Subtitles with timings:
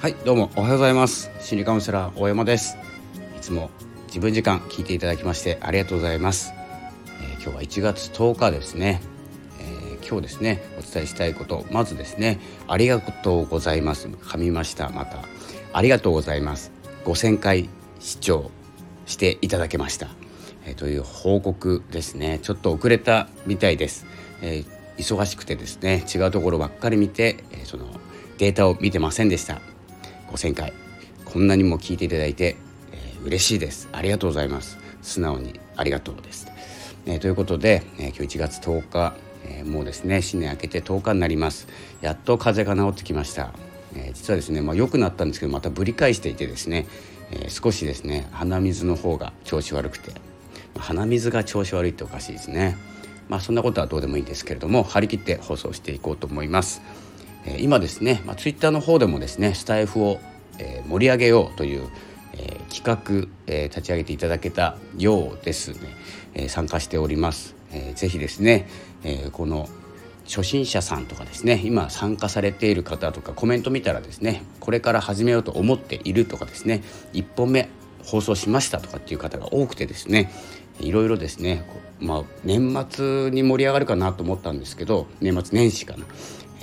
[0.00, 1.30] はいどうもおはようございます。
[1.42, 2.78] 心理カウンセラー大山です。
[3.36, 3.68] いつも
[4.06, 6.54] 自分時間聞いていただきましてありがとうございます、
[7.20, 9.02] えー、今日は1月10日ですね、
[9.60, 11.66] えー、今日ですねお伝えしたいこと。
[11.70, 14.08] まずですねありがとうございます。
[14.08, 15.18] 噛みましたまた。
[15.74, 16.72] ありがとうございます。
[17.04, 18.50] 5000回視聴
[19.04, 20.08] していただけました、
[20.64, 22.38] えー、という報告ですね。
[22.42, 24.06] ちょっと遅れたみたいです、
[24.40, 24.64] え
[24.96, 27.84] 忙しくてですね違うところばっかり見て、えその
[28.38, 29.60] データを見てませんでした。
[30.32, 30.72] 5000回
[31.24, 32.56] こんなにも聞いていただいて、
[32.92, 33.88] えー、嬉しいです。
[33.92, 34.78] ありがとうございます。
[35.02, 36.46] 素直にありがとうです、
[37.06, 41.68] えー、ということで、えー、今日1月10日、えー、もうですね新年明けて10日になります。
[42.00, 43.52] やっと風邪が治ってきました、
[43.94, 46.86] えー、実はですねまあ良くなったんですけどまたぶり返していてですね、
[47.32, 50.12] えー、少しですね鼻水の方が調子悪くて。
[50.78, 52.76] 鼻水が調子悪いっておかしいですね。
[53.28, 56.80] まあそんなことはどうでもいいんですけれども張り切って放送していこうと思います。
[57.46, 60.20] え今ですね、まあ、ツイッターの方でもですねスタイフを、
[60.60, 61.88] え盛り上げようという、
[62.34, 65.78] え企画、え立ち上げていただけたようですね、
[66.34, 68.68] え参加しております、えー、ぜひですね、
[69.02, 69.68] えこの
[70.30, 76.82] 初心者さんとかですね今参加されている方とかコメント見たらですねこれから始めようと思っているとかですね
[77.14, 77.68] 1本目
[78.04, 80.30] 放送しましたとかっていう方が多くてですね
[80.78, 81.64] いろいろですね、
[81.98, 86.06] まあ、年末に盛り上がるかなと思ったんですけど年末年始かな、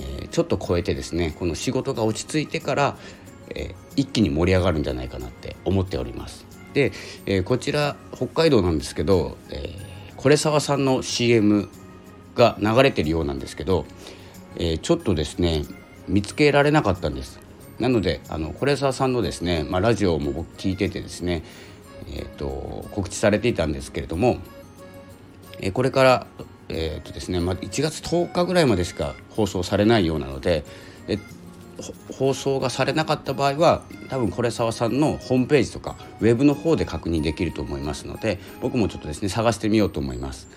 [0.00, 2.96] えー、ちょっと超えてですねこの仕事が落ち着いてから、
[3.54, 6.46] え、一気に盛り上がるんじゃないかなって思っております。
[6.74, 6.92] で、
[7.26, 9.70] え、こちら北海道なんですけど、え、
[10.16, 11.68] これ沢さんの CM
[12.34, 13.84] が流れてるようなんですけど、
[14.56, 15.64] え、ちょっとですね
[16.08, 17.40] 見つけられなかったんです。
[17.78, 21.44] なのであのこれ沢さんのですね、まあ、ラジオも僕聞いててですね、
[22.08, 24.38] えーと告知されていたんですけれども、
[25.60, 26.26] え、これから
[26.68, 30.64] えーとですねまあ、1月10日ぐらいまでしか放送されないようなので
[31.06, 31.18] え
[32.12, 40.48] 放送がされなかった場合は多分これ沢さんのホームページとかウェブの方で確認できると思いますので僕もちょっとですね探してみようと思います。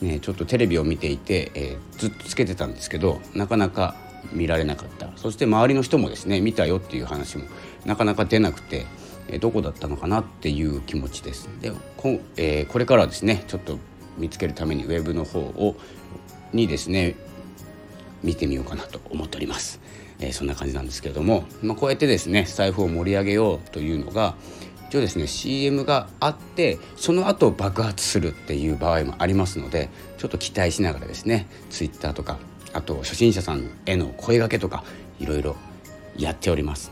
[0.00, 3.96] ね、ちょっとテレビを見ていて、えー、ずっとつけてたんですけどなかなか
[4.32, 7.44] 見られなかったそして周りの人もですね見たよっていう話も
[7.84, 8.86] なかなか出なくて、
[9.26, 11.48] えー、どこだったのかなっていう気持ちです。
[11.60, 13.78] でこ,、えー、これからですねちょっと
[14.18, 15.74] 見つけるためにウェブの方を
[16.52, 17.16] にですね
[18.22, 19.80] 見てみようかなと思っております。
[20.20, 24.34] えー、そんな感じなんですけれども、まあ、こうやってですねスタイフを盛り上げようというのが
[24.88, 32.38] 一応ですね CM があってその後爆発するっていう場合もありますのでちょっと期待しながらですね Twitter とか
[32.72, 34.84] あと初心者さんへの声がけとか
[35.20, 35.56] いろいろ
[36.16, 36.90] やっております。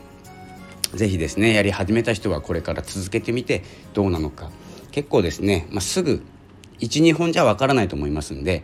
[0.93, 3.61] ぜひですねやり始めた人はこれから続けてみて
[3.93, 4.51] どうなのか
[4.91, 6.23] 結構ですね、まあ、すぐ
[6.79, 8.63] 12本じゃわからないと思いますんで、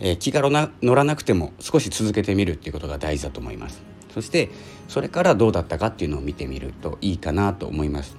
[0.00, 0.42] えー、気が
[0.82, 3.82] 乗らなくても少し続けてみるっていうことが大事だと思います。
[4.12, 4.50] そして
[4.88, 8.16] それからどうだったかっていうのを見てみるといいかなと思います。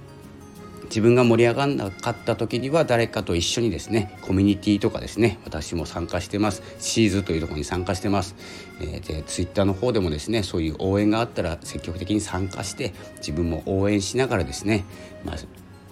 [0.84, 6.62] 自分が盛り上がらなかった時には誰かと一緒にですねコミュニティとかですね私も参加してます。
[6.80, 8.34] シーズというところに参加してます、
[8.80, 14.84] えー、でツイッターの方でもですねそういう応援があったら積極的に参加して自分も応援しながらですね、
[15.24, 15.36] まあ、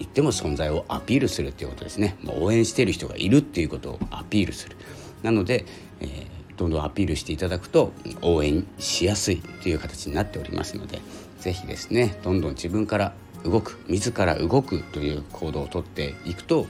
[0.01, 2.17] 言っても存在をアピールするっていうことですね。
[2.23, 4.77] もう応援している人がいるっていうことをアピールする。
[5.23, 5.65] なので、
[6.01, 7.93] えー、どんどんアピールしていただくと
[8.23, 11.01] 応援しやすいという形になっておりますので
[11.41, 13.13] 是非ですねどんどん自分から
[13.45, 16.67] 動く自ら動くという行動をとっていくと、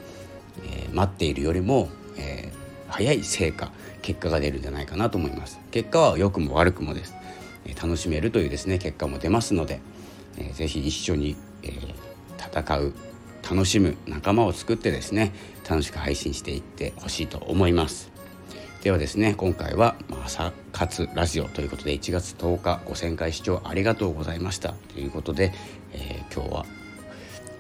[0.63, 3.71] えー、待っているよりも、えー、早い成果
[4.03, 5.59] 結果が出るんじゃないかなと思います。
[5.71, 7.15] 結果は良くも悪くもです、
[7.65, 9.81] えー、楽しめるというですね結果も出ますので、
[10.37, 12.93] えー、ぜひ一緒に、えー、戦う
[13.51, 15.33] 楽しむ仲間を作ってですね
[15.69, 18.18] 楽しく配信していってほしいと思います。
[18.89, 24.73] ではですね今回は朝活ラジオということで1月10日5000回視聴ありがとうございました。
[24.95, 25.53] ということで、
[25.93, 26.67] えー、今日は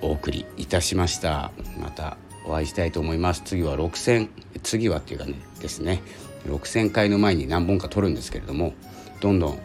[0.00, 1.53] お送りいたしました。
[1.78, 3.43] またお会いしたいと思います。
[3.44, 4.31] 次は6000
[4.62, 6.00] 次はっていうかねですね。
[6.47, 8.73] 6000回の前に何本か撮るんですけれども
[9.20, 9.58] どんどん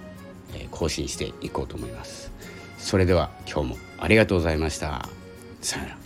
[0.69, 2.29] 更新していこうと思います。
[2.77, 5.07] それでは今日もありがとうございました。
[5.61, 6.02] さよなら。